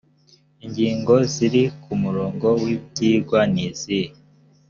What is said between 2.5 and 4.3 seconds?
w ibyigwa nizihe